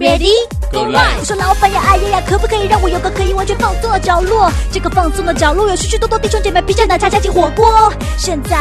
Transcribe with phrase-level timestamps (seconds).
[0.00, 0.32] Ready
[0.72, 4.50] Go live 我说老板呀，哎呀呀，可不可以让我有个可以完全放松的角落？
[4.72, 7.92] 这个放松的角落有许许多多弟兄姐妹披着奶茶加进火锅。
[8.16, 8.56] 现在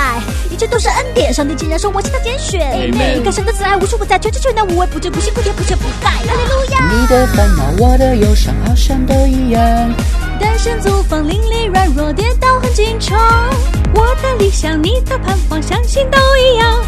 [0.52, 2.91] 一切都是恩典，上帝竟然说我是他拣选。
[2.91, 6.09] 你看神的慈爱无处不在，全知全能无微不至，不辛不甜不缺不败。
[6.12, 6.91] 哈利路亚。
[6.91, 9.62] 你的烦恼，我的忧伤，好像都一样。
[10.41, 13.17] 单身租房，邻里软弱，跌倒很经常。
[13.95, 16.84] 我的理想，你的盼望，相信都一样。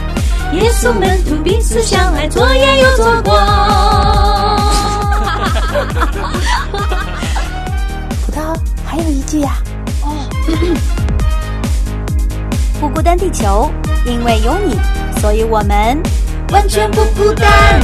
[0.54, 3.36] 耶稣门徒彼此相爱，左眼又左光。
[8.26, 9.54] 葡萄还有一句呀、
[12.80, 13.72] 不孤单，地球，
[14.06, 14.78] 因为有你，
[15.22, 15.98] 所以我们
[16.50, 17.80] 完全不孤单。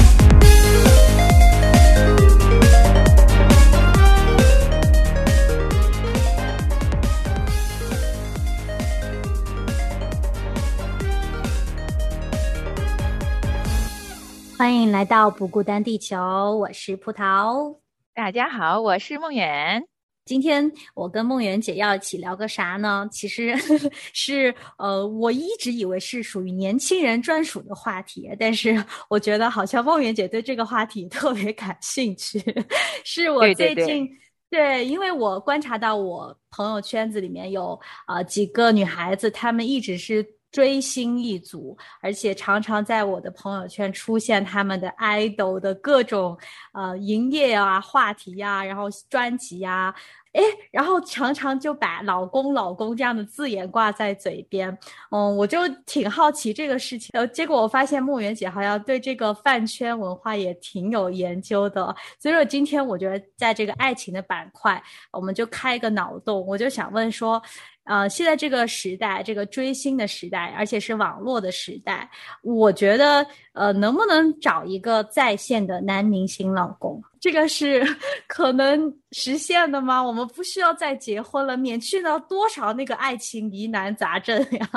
[14.98, 16.17] 来到不孤单地球，
[16.58, 17.78] 我是葡萄。
[18.16, 19.86] 大家好，我是梦圆。
[20.26, 23.08] 今天我跟梦圆姐要一起聊个啥呢？
[23.12, 23.56] 其实
[24.12, 32.42] 是呃，我一直以为是属于年轻人专属的话题，但是我觉得好像梦圆姐对这个话题特别感兴趣，
[33.06, 34.09] 是我对对最近。
[34.50, 46.38] 对，因为我观察到我朋友圈子里面有呃几个女孩子，她们一直是追星一族，而且常常在我的朋友圈出现他们的 idol 的各种
[46.73, 49.94] 呃营业啊、话题呀、然后专辑呀、
[50.33, 54.70] 诶，然后常常就把“老公”“老公”这样的字眼挂在嘴边，
[55.11, 57.09] 嗯，我就挺好奇这个事情。
[57.14, 67.42] 呃，结果我发现梦圆姐好像对这个饭圈文化也挺有研究的，所以说今天我觉得在这个爱情的板块，我们就开一个脑洞，我就想问说，
[67.86, 72.09] 呃，现在这个时代，这个追星的时代，而且是网络的时代，
[72.44, 77.02] 我觉得呃，能不能找一个在线的男明星老公？
[77.27, 77.83] 这个是
[78.26, 80.02] 可能实现的吗？
[80.02, 84.70] 我们不需要再结婚了，免去了多少那个爱情疑难杂症呀？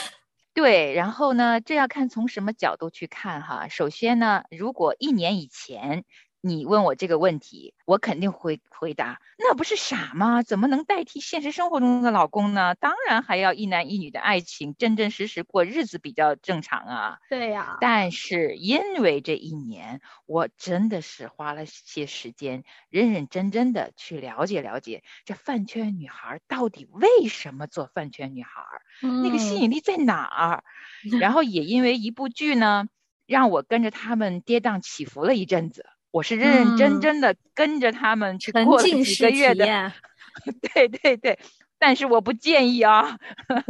[0.52, 3.66] 对，然后呢，这要看从什么角度去看哈。
[3.68, 6.04] 首先呢，如果一年以前
[6.46, 10.42] 你问我这个问题，我肯定会回答，那不是傻吗？
[10.42, 12.74] 怎么能代替现实生活中的老公呢？
[12.74, 17.18] 当然还要一男一女的爱情，真真实实过日子比较正常啊。
[17.30, 28.82] 对呀、但是因为这一年，我真的是花了些时间，认认真真的去了解了解这饭圈女孩儿到底为什么做饭圈女孩儿，
[29.18, 30.64] 那个吸嗯引力在哪儿？
[31.16, 32.86] 然后也因为一部剧呢，
[33.26, 35.86] 让我跟着他们跌宕起伏了一阵子。
[36.14, 39.66] 我是认认嗯真真的跟着他们去过了几个月的，
[40.72, 41.40] 对对对。
[41.76, 43.18] 但是我不建议啊，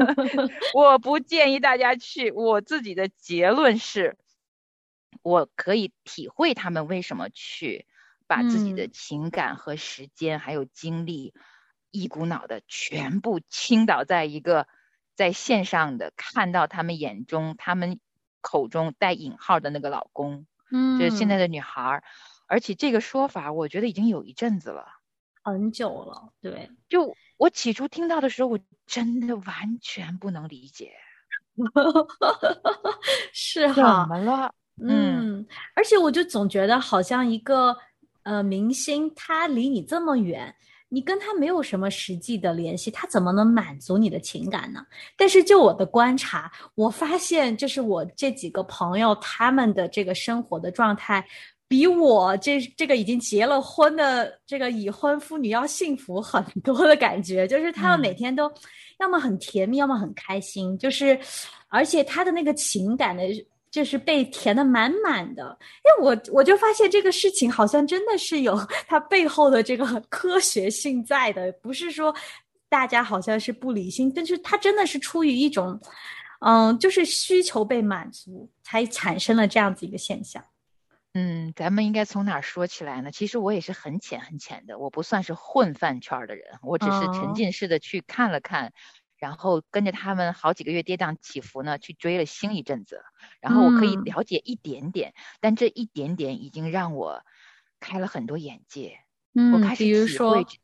[0.75, 2.31] 我不建议大家去。
[2.33, 4.19] 我自己的结论是，
[5.23, 7.87] 我可以体会他们为什么去
[8.27, 11.33] 把自己的嗯情感和时间还有精力，
[11.91, 14.69] 一股脑的全部倾倒在一个
[15.17, 17.99] 在线上的看到他们眼中、他们
[18.43, 22.05] 口中带引号的那个老公，嗯，就是现在的女孩儿。
[22.47, 24.85] 而且这个说法，我觉得已经有一阵子了。
[25.43, 30.93] 很久了，对，就我起初听到的时候，我真的完全不能理解，
[31.55, 31.65] 怎
[33.31, 34.55] 是哈，怎么了？
[34.81, 34.89] 嗯
[35.39, 37.77] 嗯，而且我就总觉得好像一个
[38.23, 40.55] 呃明星，他离你这么远，
[40.89, 44.87] 你跟他没有什么实际的联系，他怎么能满足你的情感呢？
[45.15, 51.29] 但是就我的观察，我发现就是我这几个朋友他们的这个生活的状态。
[51.67, 58.53] 比我这这个已经结了婚的这个已婚妇女要幸福很多的感觉，就是他们每天都
[59.01, 61.19] 要么很甜蜜，要么很开心，就是
[61.69, 63.25] 而且他的那个情感的
[63.71, 65.59] 就是被填的满满的。
[65.85, 72.15] 因为我我就发现这个事情好像真的是有它背后的这个科学性在的，不是说
[72.69, 75.81] 大家好像是不理性，但是它真的是出于一种，
[76.41, 80.45] 嗯，就是需求被满足才产生了这样子一个现象。
[81.17, 83.13] 嗯，咱们应该从哪儿说起来呢？
[83.13, 88.73] 其实我也是很浅很浅的，我不算是混饭圈儿的人，我只是哦沉浸式的去看了看，
[89.17, 93.05] 然后跟着他们好几个月跌宕起伏呢，去追了星一阵子，
[93.41, 97.23] 然后我可以嗯了解一点点，但这一点点已经让我
[97.79, 98.99] 开了很多眼界，
[99.53, 100.59] 我嗯开始说会这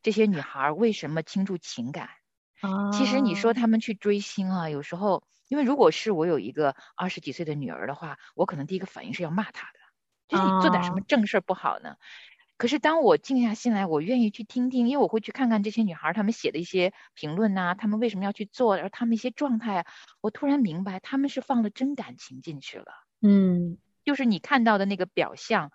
[0.00, 2.08] 这些女孩儿为什么倾注情感。
[2.90, 9.78] 其实你说哦他们去追星啊，有时候，因为如果是我有一个二十几岁的女儿的话，我可能第一个反应是要骂她的，
[10.28, 11.96] 就是你做点什么哦正事儿不好呢？
[12.56, 19.84] 可可是当我静下心来，我愿意去听听，因为我会去看看这些女孩她们写的一些评论呐，她们为什么要去做，然后她们一些状态，
[20.22, 22.86] 我突然明白，她们是放了真感情进去了。
[23.20, 25.72] 嗯就是你看到的那个表象，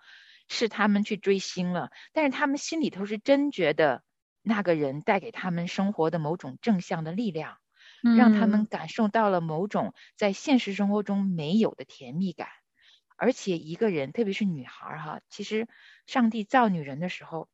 [0.48, 4.02] 是他们去追星了，但是他们心里头是真觉得
[4.42, 7.58] 那个人带给他们生活的某种正向的力量，
[8.08, 12.48] 让他们感受到了某种在现实生活中没有的甜蜜感。
[13.16, 15.68] 而且一个人，特别是女孩儿哈，其实
[16.06, 17.48] 上帝造女人的时候，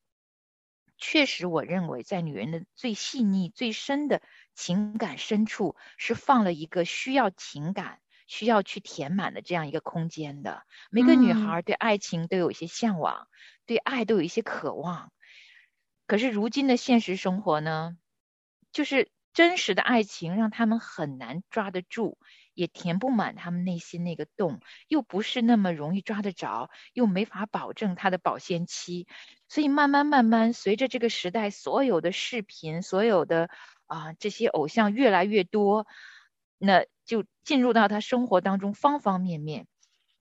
[0.97, 4.23] 确实我认为在女人的最细腻、最深的
[4.55, 10.63] 情感深处，是放了一个需要情感、需要去填满的这样一个空间的。
[10.89, 13.27] 每个女孩儿对爱情都有一些向往，
[13.67, 15.13] 对爱都有一些渴望。
[16.07, 17.99] 可是如今的现实生活呢，
[18.71, 22.19] 就是真实的爱情让他们很难抓得住。
[22.57, 29.07] 也填不满他们内心那个洞，又不是那么容易抓得着，又没法保证它的保鲜期，
[29.47, 33.51] 所以慢慢慢慢，随着这个时代所有的视频，所有的
[33.85, 35.87] 啊这些偶像越来越多，
[36.57, 39.67] 那就进入到他生活当中方方面面，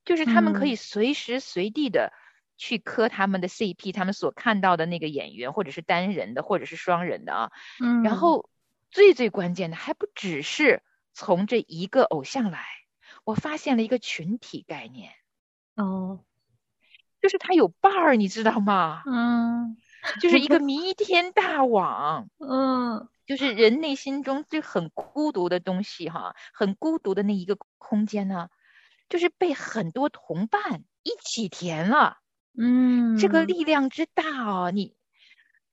[0.03, 2.11] 就是他们可以随时随地的
[2.57, 7.51] 去磕他们的 CP，他们所看到的那个演员，或者是单人的，或者是双人的啊，
[7.81, 8.49] 嗯，然后
[8.95, 10.81] 最最关键的还不只是。
[11.13, 12.65] 从这一个偶像来，
[13.25, 15.13] 我发现了一个群体概念，
[15.75, 16.23] 哦，
[17.21, 19.01] 就是他有伴儿，你知道吗？
[19.05, 19.77] 嗯，
[20.21, 28.49] 就是一个弥天大网， 嗯，就是人内心中最很孤独的东西哈，很孤独的那一个空间呢，
[29.07, 32.17] 就是被很多同伴一起填了，
[32.57, 34.97] 嗯，这个力量之大哦，你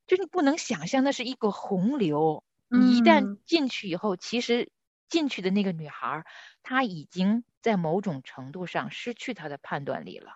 [0.06, 4.70] 就是你不能想象，那是一个洪流，你一旦进去以后，其实。
[5.08, 6.24] 进去的那个女孩，
[6.62, 10.32] 她已经在某种程度上失去她的判断力了。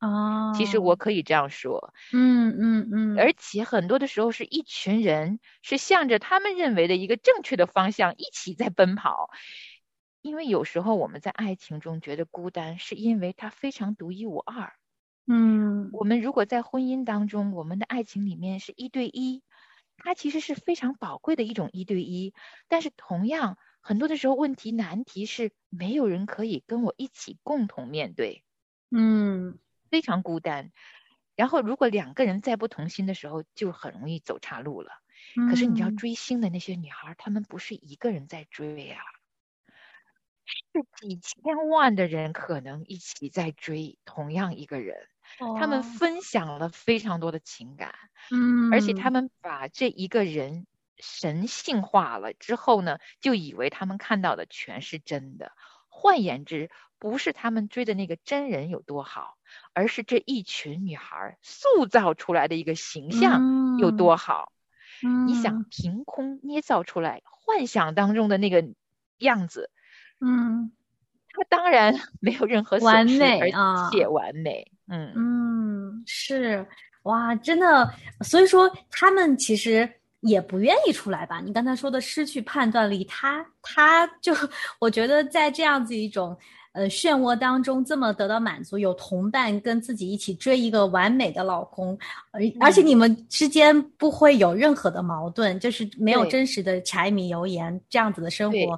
[0.00, 9.28] 哦，其实我可以这样说，嗯嗯嗯，而且很多的时候是一群人是向着他们认为的一个正确的方向一起在奔跑。
[10.22, 14.72] 因为有时候我们在爱情中觉得孤单，是因为它非常独一无二。
[15.26, 19.42] 嗯，我们如果在婚姻当中，我们的爱情里面是一对一，
[19.98, 22.32] 它其实是非常宝贵的一种一对一，
[22.68, 23.58] 但是同样。
[23.80, 28.44] 很多的时候，问题难题是没有人可以跟我一起共同面对，
[28.90, 29.58] 嗯，
[29.88, 30.72] 非常孤单。
[31.36, 34.90] 然后，如果两个人再不同心的时候，就很容易走岔路了。
[35.48, 39.00] 可是，你知道追星的那些女孩，她们不是一个人在追啊，
[40.44, 45.08] 是几千万的人可能一起在追同样一个人，
[45.58, 47.94] 他们分享了非常多的情感，
[48.30, 50.66] 嗯，而且他们把这一个人。
[51.00, 55.52] 神性化了之后呢，就以为他们看到的全是真的。
[55.86, 59.36] 换言之，不是他们追的那个真人有多好，
[59.74, 64.50] 而是这一群女孩塑造出来的一个形象有多好。
[65.28, 68.64] 你想，凭空捏造出来幻想当中的那个
[69.18, 69.70] 样子，
[70.20, 70.72] 嗯，
[71.28, 74.72] 他当然 没有任何完美，而且完美。
[74.88, 76.66] 嗯嗯，是
[77.02, 77.90] 哇，真的。
[78.22, 79.88] 所以说，他们其实。
[80.22, 81.40] 也不愿意出来吧？
[81.40, 84.34] 你刚才说的失去判断力，他他就
[84.80, 86.36] 我觉得在这样子一种
[86.72, 91.96] 呃漩涡当中，这么得到满足，有同伴跟自己一起追一个完美的老公，
[92.32, 98.76] 而而且你们之间不会有任何的矛盾，就是没有真实的柴米油盐这样子的生活，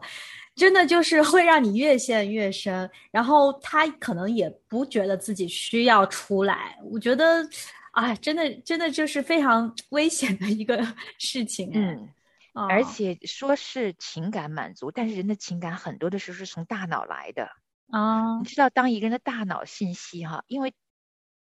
[0.55, 2.91] 真的就是会让你越陷越深。
[3.11, 7.49] 然后他可能也不觉得自己需要出来，我觉得。
[7.93, 10.81] 啊，真的，真的就是非常危险的一个
[11.19, 11.73] 事情。
[11.75, 12.09] 嗯，
[12.55, 17.51] 而且说是情感满足，但是人的情感很多的时候是从大脑来的
[17.91, 18.39] 啊。
[18.39, 20.73] 你知道，当一个人的大脑信息哈，因为。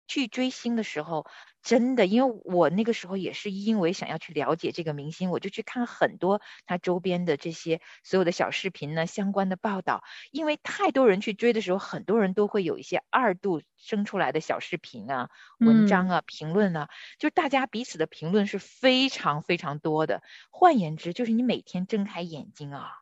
[0.07, 1.27] 去追星的时候，
[1.63, 10.03] 真的，因为我那个时候也是因为想要去了解这个明星，我就去看很多他周边的这些所有的小视频呢，相关的报道。
[10.31, 20.23] 因为太多人去追的时候，很多人都会有一些二度生出来的小视频啊、文章啊、评论啊，就大家彼此的评论是非常非常多的。
[20.51, 22.93] 换言之，就是你每天睁开眼睛啊，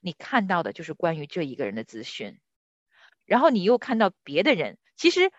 [0.00, 2.38] 你看到的就是关于这一个人的资讯，
[3.26, 5.32] 然后你又看到别的人，其实。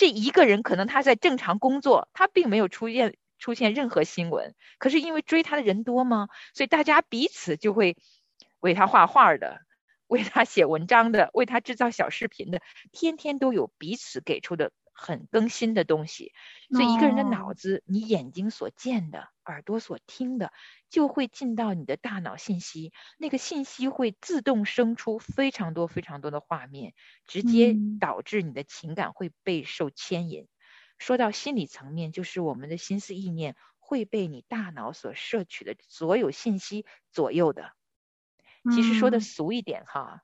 [0.00, 4.54] 这一个人可能他在正常工作，他并没有出现出现任何新闻。
[4.78, 6.28] 可是因为追他的人多吗？
[6.54, 7.98] 所以大家彼此就会
[8.60, 9.60] 为他画画的，
[10.06, 14.72] 为他写文章的，为他制造小视频的，天天都有彼此给出的。
[15.00, 16.34] 很更新的东西，
[16.70, 20.52] 所以一个人的脑子，你眼睛所见的，耳朵所听的，
[20.90, 26.92] 就会进到你的大脑信息，那个信息会自动生出非常多非常多的画面，
[27.26, 30.46] 直接导致你的情感会被受牵引。
[30.98, 37.72] 说到心理层面，就是我们的心思意念会被你大脑所摄取的所有信息左右的。
[38.70, 39.20] 其实说的嗯。
[39.22, 40.22] 俗一点哈，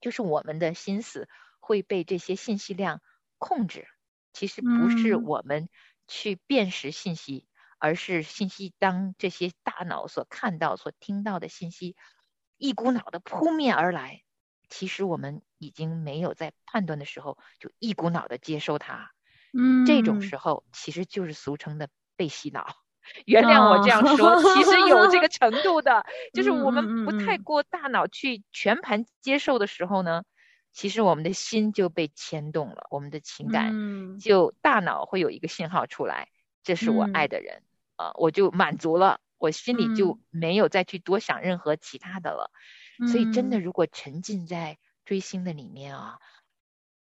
[0.00, 1.28] 就是我们的心思
[1.60, 3.02] 会被这些信息量
[3.44, 3.86] 控制。
[4.32, 5.68] 其实不是嗯我们
[6.08, 7.46] 去辨识信息，
[7.78, 11.94] 而是信息当这些大脑所看到、所听到的信息
[12.56, 14.22] 一股脑的扑面而来，
[14.68, 19.10] 其实我们已经没有在判断的时候就一股脑的接收它。
[19.52, 22.66] 嗯，这种时候其实就是俗称的被洗脑。
[23.26, 30.24] 原谅我这样说，哦其实有这个 程度的，就是嗯我们不太过大脑去全盘接受的时候呢，
[30.74, 36.28] 其实我们的心就被牵动了，我们的情感嗯就大脑会有一个信号出来，
[36.62, 37.62] 这是我爱嗯的人
[37.96, 42.50] 啊、我就满足了，我心里就嗯没有再去多想任何其他的了。
[43.08, 46.18] 所以真的，嗯如果沉浸在追星的里面啊，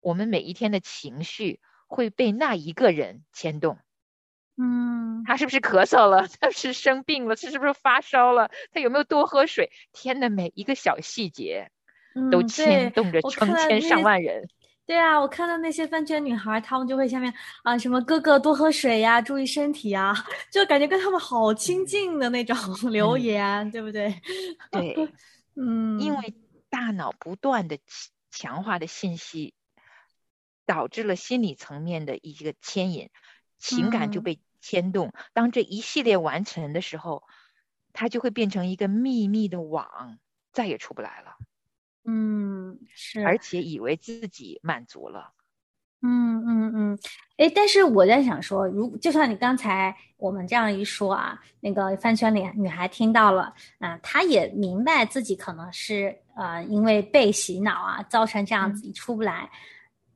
[0.00, 3.78] 我们每一天的情绪会被那一个人牵动。
[4.56, 6.26] 嗯他是不是咳嗽了？
[6.40, 7.36] 他是生病了？
[7.36, 8.50] 他是不是发烧了？
[8.72, 9.70] 他有没有多喝水？
[9.92, 11.70] 天呐，每一个小细节
[12.30, 14.48] 都牵动着成千上万人。
[14.86, 17.32] 对啊，我看到那些饭圈女孩，她们就会下面
[17.62, 20.14] 啊什么哥哥多喝水呀，注意身体啊，
[20.50, 22.56] 就感觉跟他们好亲近的那种
[22.90, 24.14] 留嗯言，对不对？
[24.70, 24.96] 对，
[25.56, 26.34] 嗯，因为
[26.70, 27.78] 大脑不断的
[28.30, 29.52] 强化的信息，
[30.64, 33.10] 导致了心理层面的一个牵引，
[33.58, 35.12] 情感就嗯被牵动。
[35.34, 37.24] 当这一系列完成的时候，
[37.92, 40.18] 它就会变成一个秘密的网，
[40.50, 41.36] 再也出不来了，
[42.10, 45.34] 嗯是，而且以为自己满足了。
[46.00, 46.98] 嗯嗯嗯，
[47.36, 59.50] 哎，但是我在想说，如就像你刚才我们这样一说啊，那个饭圈里女孩听到了，啊、她也明白自己可能是呃因为被洗脑啊，造成这样子出不来。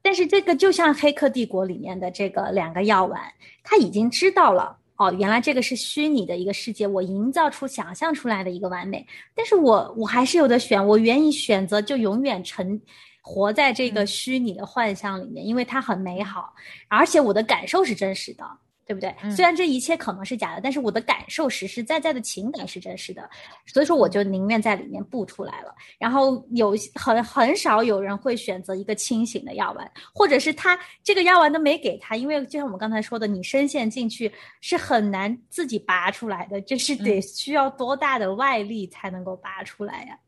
[0.01, 3.21] 但是这个就像《黑客帝国》里面的这个两个药丸，
[3.63, 9.05] 他已经知道了哦，原来这个是虚拟的一个世界，我营造出、想象出来的一个完美。
[9.35, 12.81] 但是我我还是有的选，我愿意选择就永远沉
[13.21, 14.07] 活在这个嗯。
[14.07, 16.53] 虚拟的幻象里面，因为它很美好，
[16.89, 18.45] 而且我的感受是真实的，
[18.85, 19.15] 对不对？
[19.23, 23.29] 嗯虽然这一切可能是假的，但是我的感受实实在在的情感是真实的，
[23.67, 25.75] 所以说我就宁愿在里面不出来了。
[25.99, 40.19] 然后有很很少有人会选择一个清醒的药丸，或者是他这个药丸都没给他，因为就像我们刚才说的，你深陷进去是很难自己拔出来的，这是得需要多大的外力才能够拔出来呀？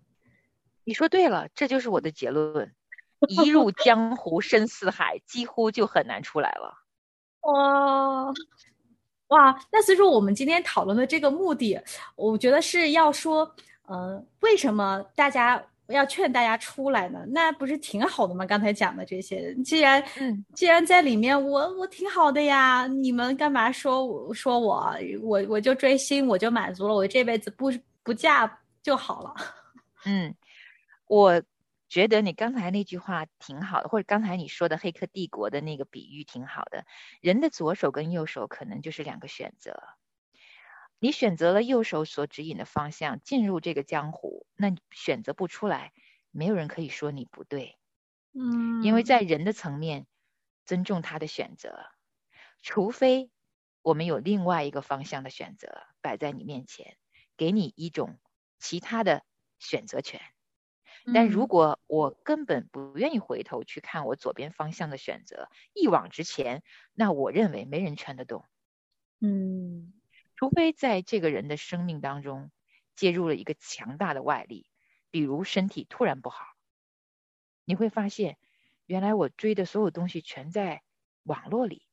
[0.84, 2.73] 你说对了，这就是我的结论。
[3.26, 6.83] 一入江湖深似海，几乎就很难出来了。
[7.44, 8.32] 哇
[9.28, 11.78] 哇，那所以说我们今天讨论的这个目的，
[12.14, 13.50] 我觉得是要说，
[13.86, 17.24] 呃，为什么大家要劝大家出来呢？
[17.28, 18.46] 那不是挺好的吗？
[18.46, 27.72] 刚才讲的这些，既然嗯既然在里面我我挺好的呀，你们干嘛说我说我我我就追星我就满足了，我这辈子不
[28.02, 29.34] 不嫁就好了。
[30.06, 30.34] 嗯，
[31.06, 31.42] 我
[31.94, 36.86] 觉得你刚才那句话挺好的，或者刚才你说的《黑客帝国》的那个比喻挺好的。
[37.20, 39.80] 人的左手跟右手可能就是两个选择，
[40.98, 45.92] 你选择了右手所指引的方向，进入这个江湖，那你选择不出来，
[46.32, 47.78] 没有人可以说你不对，
[48.32, 50.08] 嗯因为在人的层面，
[50.66, 51.86] 尊重他的选择，
[52.60, 53.30] 除非
[53.82, 55.68] 我们有另外一个方向的选择
[56.00, 56.96] 摆在你面前，
[57.36, 58.18] 给你一种
[58.58, 59.22] 其他的
[59.60, 60.33] 选择权。
[61.11, 61.49] 但如嗯。
[61.49, 68.44] 果我根本不愿意回头去看我左边方向的选择，一往直前，那我认为没人劝得动，
[69.20, 69.94] 嗯。
[70.37, 72.50] 除非在这个人的生命当中
[72.96, 74.68] 介入了一个强大的外力，
[75.11, 76.44] 比如身体突然不好，
[77.64, 78.37] 你会发现，
[78.87, 80.82] 原来我追的所有东西全在
[81.23, 81.87] 网络里，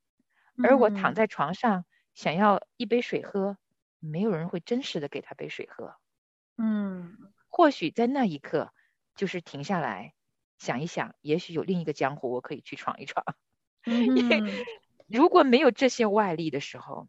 [0.61, 1.15] 而我躺嗯。
[1.15, 3.57] 在床上想要一杯水喝，
[3.99, 5.95] 没有人会真实的给他杯水喝。
[6.57, 7.31] 嗯。
[7.51, 8.73] 或许在那一刻，
[9.21, 10.15] 就是停下来
[10.57, 13.23] 想一想，也许有另一个江湖我可以去闯一闯。
[13.85, 14.65] 嗯
[15.07, 17.07] 如果没有这些外力的时候，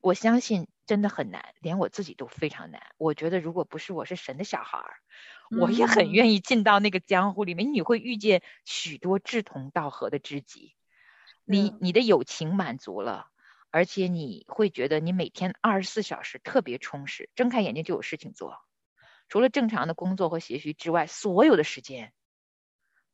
[0.00, 2.82] 我相信真的很难，连我自己都非常难。
[2.98, 4.96] 我觉得如果不是我是神的小孩儿，
[5.60, 7.72] 我也很嗯愿意进到那个江湖里面。
[7.72, 10.74] 你会遇见许多志同道合的知己，
[11.44, 13.28] 你你的友情满足了。
[13.70, 18.58] 而且你会觉得你每天二十四小时特别充实，睁开眼睛就有事情做，
[19.32, 22.12] 除了正常的工作和学习之外，所有的时间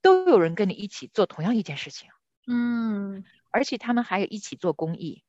[0.02, 2.10] 都有人跟你一起做同样一件事情。
[2.48, 3.24] 嗯。
[3.52, 5.22] 而且他们还有一起做公益，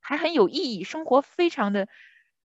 [0.00, 1.86] 还很有意义，生活非常的，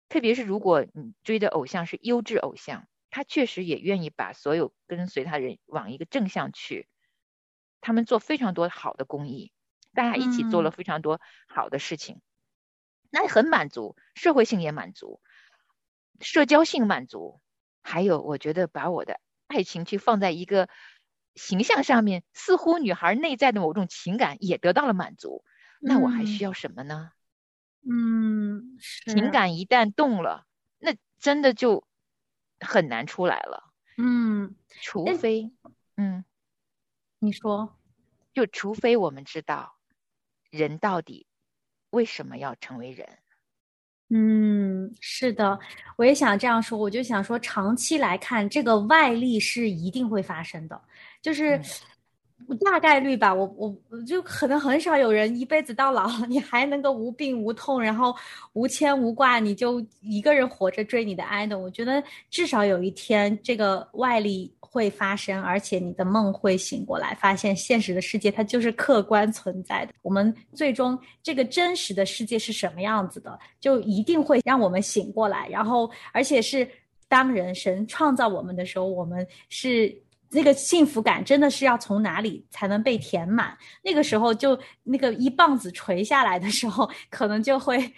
[0.08, 6.88] 特别是如果你追的偶像是优质偶像，他确实也愿意把所有跟随他人往一个正向去，
[7.82, 9.52] 他们做非常多好的公益，
[9.94, 12.22] 大家一起做了非常多好的事情，
[13.10, 15.20] 那很满足，社会性也满足，
[16.22, 17.42] 社交性满足，
[17.88, 20.68] 还有我觉得把我的爱情去放在一个
[21.36, 25.44] 形象上面，似乎女孩内在的某种情感也得到了满足，
[25.80, 27.12] 那我还需要什么呢？
[27.88, 30.48] 嗯，情感一旦动了，
[30.80, 31.86] 那真的就
[32.60, 33.72] 很难出来了。
[33.98, 35.52] 嗯，除非，
[35.96, 36.26] 嗯，
[37.20, 37.78] 你说，
[38.34, 39.78] 就除非我们知道
[40.50, 41.28] 人到底
[41.92, 43.20] 为什么要成为人。
[44.10, 44.65] 嗯，
[45.00, 45.58] 是的，
[45.96, 46.78] 我也想这样说。
[46.78, 50.80] 我就想说，长期来看，这个外力是一定会发生的，
[51.22, 51.60] 就是
[52.64, 53.34] 大概率吧。
[53.34, 58.16] 我我我就可能很少有人一辈子到老， 你还能够无病无痛，然后
[58.54, 61.58] 无牵无挂，你就一个人活着追你的 idol。
[61.58, 64.55] 我觉得至少有一天，这个外力。
[64.76, 69.94] 会发生，而且你的梦会醒过来，发现现实的世界它就是客观存在的。
[70.02, 75.48] 我们最终这个真实的世界是什么样子的，就一定会让我们醒过来。
[75.48, 76.70] 然后，而且是
[77.08, 79.96] 当人神创造我们的时候，我们是
[80.30, 83.58] 那个幸福感真的是要从哪里才能被填满？
[83.82, 87.94] 那个时候就那个一棒子锤下来的时候，可能就会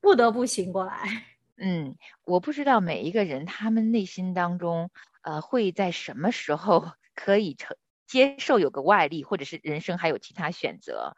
[0.00, 1.24] 不得不醒过来。
[1.58, 4.88] 嗯，我不知道每一个人他们内心当中。
[5.28, 11.16] 呃，会在什么时候 可以承接受有个外力，或者是人生还有其他选择？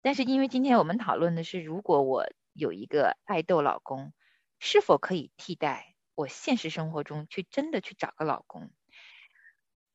[0.00, 2.24] 但是因为今天我们讨论的是，如果我
[2.54, 4.14] 有一个爱豆老公，
[4.58, 8.70] 是否可以替代我现实生活中去真的去找个老公？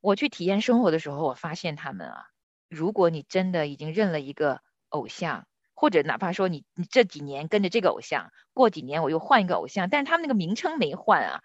[0.02, 2.26] 我去体验生活的时候，我发现他们啊，
[2.70, 11.42] 如果你真的已经认了一个偶像，或者哪怕说你你这几年跟着这个偶像，过几年我又换一个偶像，但是他们那个名称没换啊。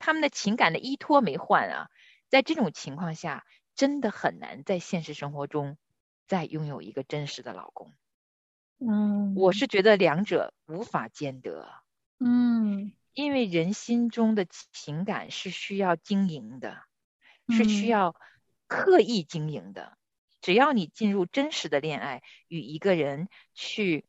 [0.00, 1.90] 他们的情感的依托没换啊，
[2.28, 5.78] 在这种情况下，真的很难在现实生活中
[6.26, 7.94] 再拥有一个真实的老公。
[8.78, 11.70] 嗯，我是觉得两者无法兼得。
[12.18, 16.82] 嗯，因为人心中的情感是需要经营的，
[17.48, 18.16] 是需要
[18.66, 19.96] 刻意经营的。
[20.40, 24.06] 只要你进入真实的恋爱，与一个人去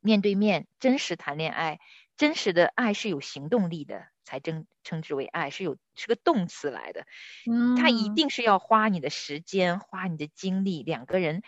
[0.00, 1.80] 面对面真实谈恋爱，
[2.16, 4.06] 真实的爱是有行动力的。
[4.26, 7.06] 才称称之为爱，是有是个动词来的，
[7.46, 11.42] 嗯，它一定是要花你的时间，花你的精力，两个人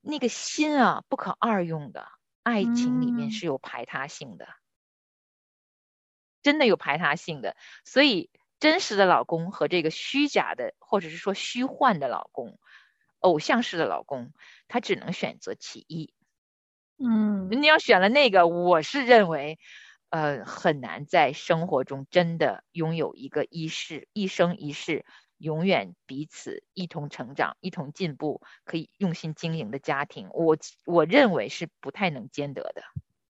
[0.00, 2.08] 那个心啊，不可二用的。
[2.42, 4.48] 爱情里面是有排他性的，
[6.42, 7.54] 真的有排他性的。
[7.84, 12.58] 所以，真实的老公和这个虚假的，或者是说虚幻的老公，
[13.18, 14.32] 偶像式的老公，
[14.68, 16.14] 他只能选择其一。
[16.98, 19.58] 嗯，你要选了那个，我是认为。
[20.10, 25.04] 呃，很难在生活中真的拥有一个一世一生一世
[25.38, 32.82] 永远彼此一同成长、一同进步、可以用心经营的家庭，我我认为是不太能兼得的。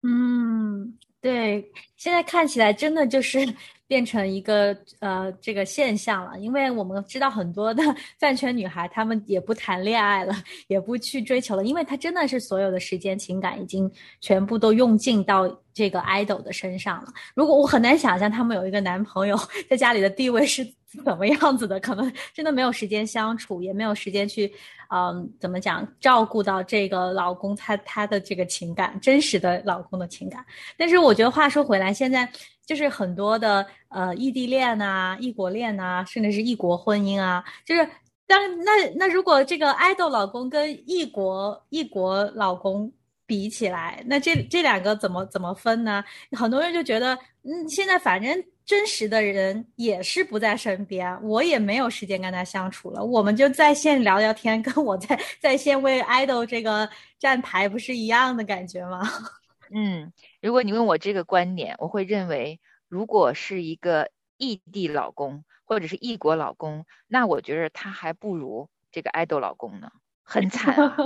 [0.04, 3.40] 嗯，对，现在看起来真的就是
[3.88, 7.82] 变成一个呃这个现象了，因为我们知道很多的
[8.20, 10.36] 饭圈女孩，她们也不谈恋爱了，
[10.70, 15.60] 也不去追求了，因为她真的是所有的时间、情感已经全部都用尽到。
[15.76, 17.12] 这个 idol 的身上了。
[17.36, 19.38] 如果我很难想象她们有一个男朋友
[19.70, 20.66] 在家里的地位是
[21.04, 24.52] 怎么样子的，可能真的没有时间相处，也没有时间去，
[24.90, 30.46] 嗯，怎么讲，照顾到这个老公他他的这个情感，真实的老公的情感。
[30.78, 32.30] 但是我觉得话说回来，现在
[32.66, 37.88] 就是很多的呃异地恋啊、异国恋啊，甚至是异国婚姻啊，就是
[38.28, 42.92] 当那那如果这个爱豆老公跟异国异国老公。
[43.28, 46.04] 比起来，那这这两个怎么怎么分呢？
[46.34, 59.02] 很多人就觉得，嗯，现在反正真实的人也是不在身边，我也没有时间跟他相处了，我们就在线聊聊天，跟我在在线为 idol 这个站台不是一样的感觉吗？
[59.70, 69.92] 嗯，如果你问我这个观点，我会认为，如果是一个异地老公或者是异国老公，那我觉得他还不如这个 idol 老公呢，
[70.24, 70.98] 很惨啊。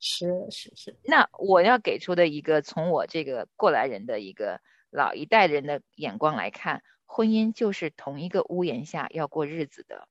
[0.00, 4.60] 是是是，那我要给出的一个从我这个过来人的一个
[4.94, 10.08] 老一代人的眼光来看，婚姻就是同一个屋檐下要过日子的，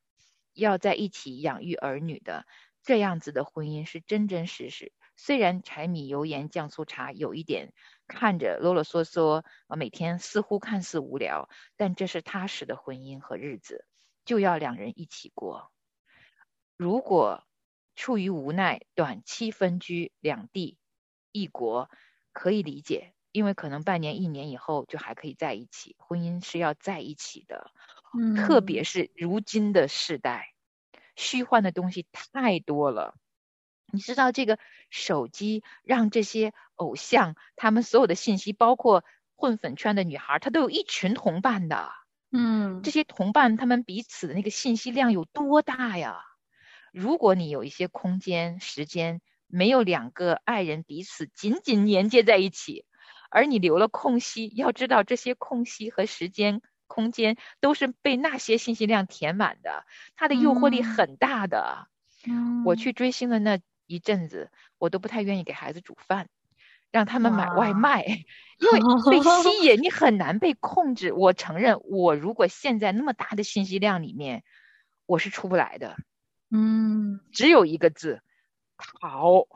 [0.51, 2.45] 要在一起养育儿女的，
[2.83, 4.91] 这样子的婚姻是真真实实。
[5.15, 7.71] 虽然柴米油盐酱醋茶有一点
[8.07, 13.85] 看着啰啰嗦嗦啊，每天似乎看似无聊，但这是踏实的婚姻和日子，
[14.25, 15.71] 就要两人一起过。
[16.75, 17.47] 如果
[17.95, 20.77] 出于无奈，短期分居两地
[21.31, 21.89] 异国
[22.33, 25.97] 可以理解，因为可能半年、一年以后就还可以在一起。
[25.99, 27.71] 婚姻是要在一起的，
[28.17, 30.53] 嗯，特别是如今的时代，
[31.17, 33.15] 虚幻的东西太多了。
[33.91, 34.57] 你知道这个
[34.89, 39.03] 手机让这些偶像他们所有的信息，包括
[39.35, 41.91] 混粉圈的女孩，她都有一群同伴的。
[42.31, 46.21] 嗯，这些同伴他们彼此的那个信息量有多大呀？
[46.91, 52.85] 如果你有一些空间、时间，没有两个爱人彼此紧紧连接在一起，
[53.33, 61.87] 而你留了空隙，要知道这些空隙和时间、空间都是被那些信息量填满的，它的诱惑力很大的。
[62.27, 66.29] 嗯我去追星的那一阵子，我都不太愿意给孩子煮饭，
[66.91, 68.05] 让他们买外卖，
[68.59, 71.11] 因为被吸 引，你很难被控制。
[71.11, 74.43] 我承认，我如果现在那么大的信息量里面，
[75.07, 75.97] 我是出不来的。
[76.51, 78.21] 嗯只有一个字，
[78.77, 79.47] 逃。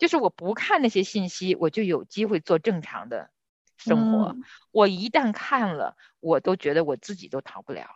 [0.00, 3.30] 就是我不看那些信息，我就有机会做正常的
[3.76, 4.30] 生活。
[4.30, 7.86] 嗯我一旦看了，我都觉得我自己都逃不了。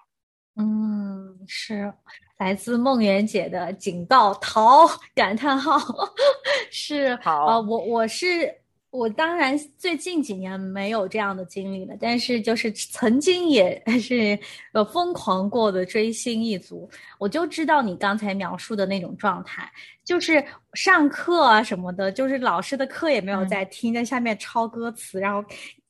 [0.56, 1.92] 嗯，是
[2.38, 4.86] 来自梦圆姐的警告，逃！
[5.14, 5.78] 感叹号，
[6.70, 8.62] 是好呃，我我是
[8.96, 14.38] 我，当然最近几年没有这样的经历了，但是就是曾经也 是
[14.72, 19.68] 呃疯狂过的追星一族，我就知道你刚才描述的那种状态，
[20.04, 20.42] 就是
[20.74, 23.48] 上课啊什么的，就是老师的课也没有嗯。
[23.48, 25.44] 在听，在下面抄歌词，然后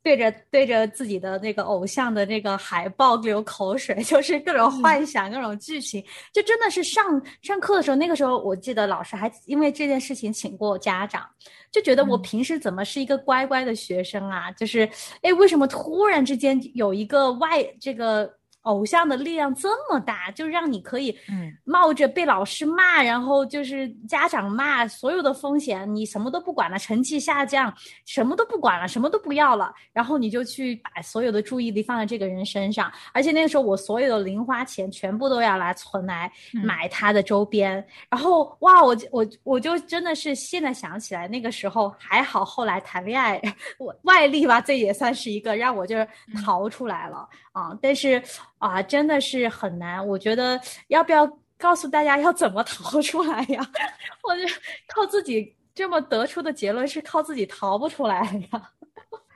[0.04, 11.26] 对着对着自己的那个偶像的那个海报流口水， 就是各种幻想、各种剧情，就真的是上上课的时候，那个时候我记得老师还因为这件事情请过家长，
[11.72, 12.22] 就觉得我嗯。
[12.22, 14.50] 平时怎么是一个乖乖的学生啊？
[14.52, 14.88] 就是
[15.22, 18.30] 哎，为什么突然之间有一个外这个
[18.64, 21.50] 偶像的力量这么大，就让你可以嗯。
[21.64, 27.72] 冒着被老师骂，然后就是家长骂，所有的风险你什么都不管了，成绩下降，
[28.04, 36.64] 什么都不管了，什么都不要了，然后你就去把所有的注意力放在这个人身上，而且那个时候我所有的零花钱全部都要来存来嗯。
[36.64, 43.40] 买他的周边，然后哇，我我我就真的是现在想起来，那个时候还好，后来谈恋爱，
[43.78, 46.08] 我外力吧，这也算是一个让我就是
[46.44, 48.22] 逃出来了、啊，但是
[48.58, 51.26] 啊，真的是很难，我觉得要不要
[51.58, 53.70] 告诉大家要怎么逃出来呀？
[54.22, 54.42] 我就
[54.86, 58.62] 靠自己这么得出的结论是靠自己逃不出来的。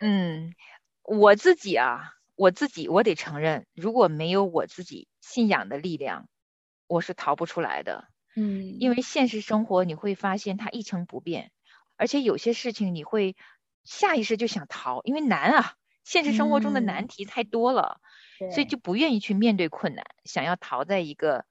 [0.00, 0.54] 嗯，
[1.02, 6.28] 我自己啊，我自己我得承认，如果没有我自己信仰的力量，
[6.86, 8.08] 我是逃不出来的。
[8.36, 11.50] 嗯因为现实生活你会发现它一成不变，
[11.96, 13.36] 而且有些事情你会
[13.82, 18.00] 下意识就想逃，因为难啊，现实生活中的嗯难题太多了，
[18.38, 21.46] 所以就不愿意去面对困难，想要逃在一个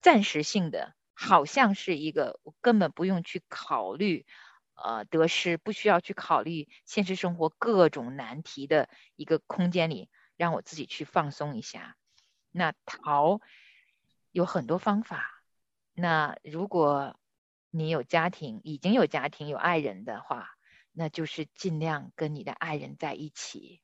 [0.00, 4.26] 暂时性的，好像是一个我根本不用去考虑。
[4.74, 11.96] 呃，得失不需要去考虑现实生活各种难题的一个空间里，让我自己去放松一下。
[12.50, 13.40] 那逃
[14.32, 15.44] 有很多方法，
[15.92, 17.16] 那如果
[17.70, 20.48] 你有家庭，已经有家庭有爱人的话，
[20.90, 23.82] 那就是尽量跟你的爱人在一起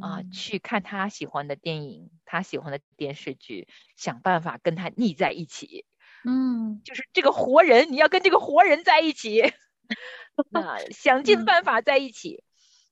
[0.00, 5.86] 啊、嗯去看他喜欢的电影，他喜欢的电视剧，想办法跟他腻在一起。
[6.24, 9.42] 嗯就是这个活人，你要跟这个活人在一起，
[10.50, 12.44] 那想尽嗯办法在一起。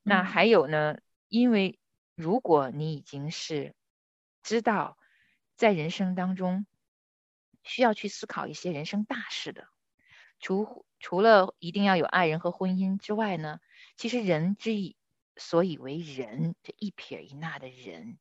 [0.02, 1.78] 那嗯还有呢，因为
[2.16, 3.74] 如果你已经是
[4.42, 4.98] 知道
[5.56, 6.66] 在人生当中
[7.62, 9.68] 需要去思考一些人生大事的，
[10.40, 13.60] 除除了一定要有爱人和婚姻之外呢，
[13.96, 14.96] 其实人之以
[15.40, 18.18] 所以为人，这一撇一捺的人，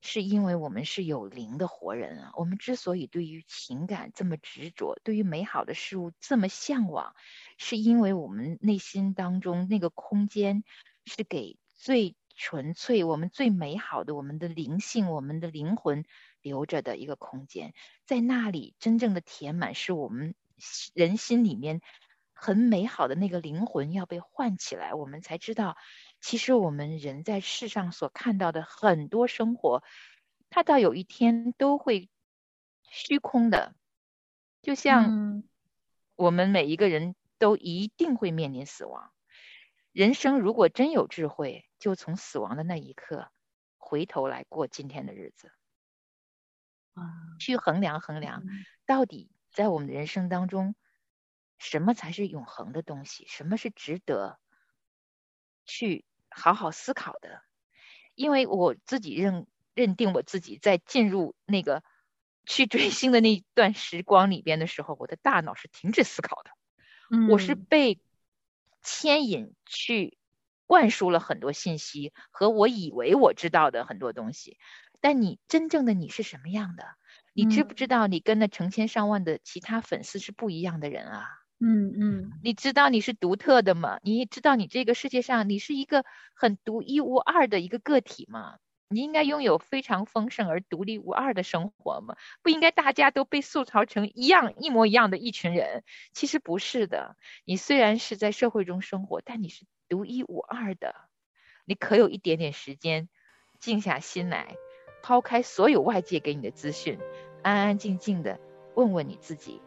[0.00, 2.32] 是因为我们是有灵的活人啊。
[2.34, 7.14] 我们之所以对于情感这么执着，对于美好的事物这么向往，
[7.56, 10.64] 是因为我们内心当中那个空间
[11.06, 16.04] 是给最纯粹、我们最美好的、我们的灵性、我们的灵魂
[16.40, 17.72] 留着的一个空间。
[18.04, 20.34] 在那里，真正的填满是我们
[20.94, 21.80] 人心里面
[22.32, 25.76] 很美好的那个灵魂要被唤起来，我们才知道，
[26.22, 29.82] 其实我们人在世上所看到的很多生活，
[30.50, 32.08] 它到有一天都会
[32.88, 33.74] 虚空的，
[34.62, 35.48] 就像嗯
[36.14, 39.12] 我们每一个人都一定会面临死亡。
[39.90, 43.30] 人生如果真有智慧，就从死亡的那一刻
[43.76, 45.52] 回头来过今天的日子，
[46.94, 47.02] 啊
[47.40, 50.76] 去衡量衡量，嗯到底在我们的人生当中，
[51.58, 53.26] 什么才是永恒的东西？
[53.26, 54.38] 什么是值得
[55.64, 56.04] 去
[56.34, 57.42] 好好思考的？
[58.14, 61.82] 因为我自己认认定我自己在进入那个
[62.44, 66.50] 去追星的那段时光里边的时候，我的大脑是停止思考的。
[67.28, 68.00] 我是嗯被
[68.82, 70.18] 牵引去
[70.66, 74.58] 灌输了很多信息和我以为我知道的很多东西，
[75.00, 76.84] 但你真正的你是什么样的？
[77.34, 81.28] 你知不知道你跟那成千上万的其他粉丝是不一样的人啊？
[81.64, 84.00] 嗯嗯你知道你是独特的吗？
[84.02, 88.56] 你知道你这个世界上你是一个很独一无二的一个个体吗？
[88.88, 92.16] 你应该拥有非常丰盛而独立无二的生活吗？
[92.42, 95.84] 不应该大家都被塑造成一样一模一样的一群人？
[96.12, 97.16] 其实不是的。
[97.44, 100.96] 你虽然是在社会中生活，但你是独一无二的。
[101.64, 103.08] 你可有一点点时间，
[103.60, 104.56] 静下心来，
[105.02, 106.98] 抛开所有外界给你的资讯，
[107.42, 108.40] 安安静静的
[108.74, 109.62] 问问你自己：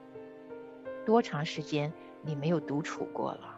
[1.05, 3.55] 多长时间你没有独处过了？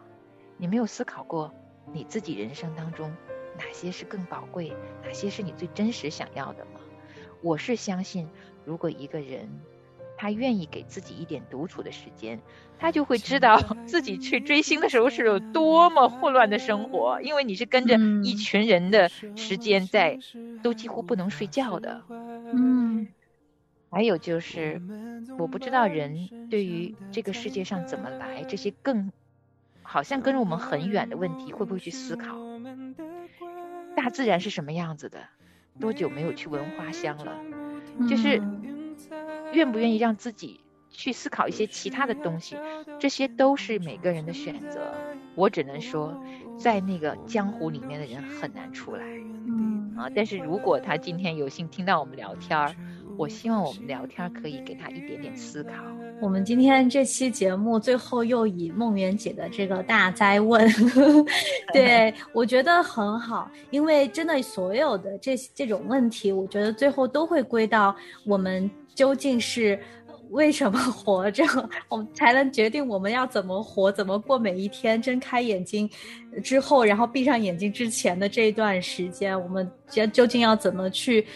[0.56, 1.52] 你没有思考过
[1.92, 3.12] 你自己人生当中
[3.56, 6.80] 哪些是更宝贵，哪些是你最真实想要的吗？
[7.40, 8.28] 我是相信，
[8.64, 9.48] 如果一个人
[10.16, 12.40] 他愿意给自己一点独处的时间，
[12.78, 20.18] 他就会知道自己去追星的时候是有多么混乱的生活，因为你是跟着嗯一群人的时间在，
[20.62, 22.02] 都几乎不能睡觉的。
[23.90, 24.80] 嗯还有就是，
[25.38, 29.10] 我不知道人对于这个世界上怎么来这些更
[29.82, 32.36] 好像跟我们很远的问题，会不会去思考？
[33.96, 35.18] 大自然是什么样子的？
[35.80, 37.38] 多久没有去闻花香了？
[38.08, 38.42] 就是
[39.52, 42.56] 愿不愿意让自己去思考一些其他的东西，
[42.98, 44.92] 这些都是每个人的选择。
[45.34, 46.22] 我只能说，
[46.58, 49.04] 在那个江湖里面的人很难出来
[49.46, 50.10] 嗯啊。
[50.14, 52.74] 但是如果他今天有幸听到我们聊天儿，
[53.18, 55.72] 我希望我们聊天可以给他一点点思考。
[56.20, 60.68] 我们今天这期节目最后又以梦圆姐的这个大灾问，
[61.74, 69.78] 对我觉得很好，因为真的所有的这这种问题，我觉得最后都会归到我们究竟是
[70.30, 71.44] 为什么活着，
[71.88, 75.00] 我们才能决定我们要怎么活，怎么过每一天。
[75.00, 75.88] 睁开眼睛
[76.42, 81.26] 之后，然后闭上眼睛之前的这一段时间，我们究究竟要怎么去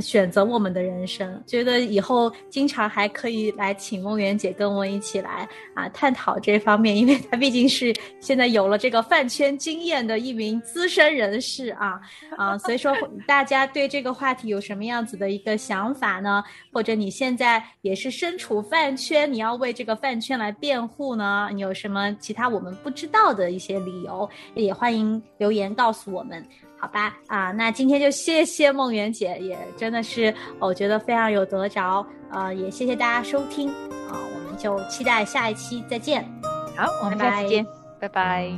[0.00, 1.42] 选择我们的人生？
[1.46, 12.00] 觉得以后经常还可以来请梦圆姐跟我一起来啊探讨这方面，因为她毕竟是现在有了这个饭圈经验的一名资深人士啊
[12.36, 16.42] 啊，所以说 大家对这个话题有什么样子的一个想法呢？
[16.72, 21.48] 或者你现在也是身处饭圈，你要为这个饭圈来辩护呢？
[21.52, 26.44] 你有什么其他我们不知道的一些理由，也欢迎留言告诉我们。
[26.78, 36.26] 好吧，啊，那今天就谢谢梦圆姐，也真的是我觉得非常有得着，呃，也谢谢大家收听，啊，我们就期待下一期再见。
[36.74, 37.66] 好，我们下次见，
[37.98, 38.50] 拜拜。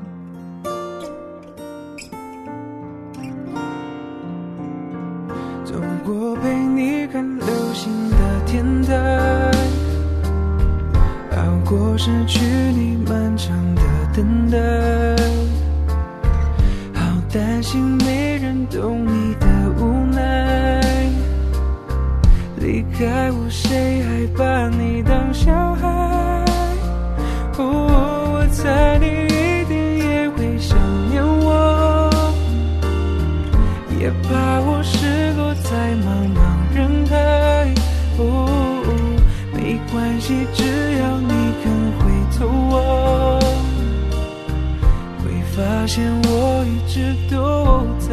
[5.65, 9.51] 走过陪你看流星的天台，
[11.37, 13.83] 熬过失去你漫长的
[14.15, 14.59] 等待，
[15.17, 15.42] 好
[17.33, 19.47] 担心没人懂你的
[19.79, 20.83] 无奈。
[22.59, 26.45] 离开我，谁还把你当小孩？
[27.57, 27.65] 哦，
[28.35, 30.77] 我猜你一定也会想
[31.09, 32.11] 念我。
[33.99, 36.39] 也怕我失落在茫茫
[36.77, 37.17] 人海。
[38.19, 38.21] 哦，
[39.55, 40.63] 没关系，只
[40.99, 41.33] 要你
[41.65, 41.65] 肯
[41.99, 42.01] 回
[42.39, 42.92] 头望，
[45.55, 48.09] 发现我一直都在。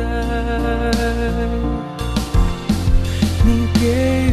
[3.46, 4.29] 你给